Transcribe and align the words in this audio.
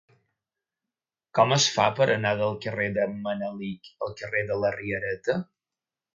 Com 1.39 1.53
es 1.57 1.67
fa 1.75 1.85
per 1.99 2.07
anar 2.13 2.31
del 2.39 2.57
carrer 2.65 2.89
d'en 2.97 3.13
Manelic 3.29 3.93
al 4.09 4.17
carrer 4.23 4.43
de 4.51 4.59
la 4.65 4.75
Riereta? 4.81 5.39